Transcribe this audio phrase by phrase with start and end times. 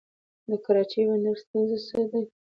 [0.49, 2.21] د کراچۍ بندر ستونزې څه دي؟